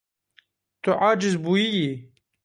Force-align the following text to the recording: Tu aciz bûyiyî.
Tu 0.81 0.89
aciz 1.09 1.35
bûyiyî. 1.43 1.91